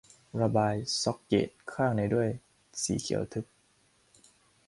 [0.41, 2.29] ระบายซ็อกเก็ตข้างในด้วย
[2.83, 3.45] สีเขียวทึบ